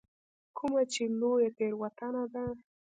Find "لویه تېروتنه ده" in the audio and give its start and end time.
1.19-2.45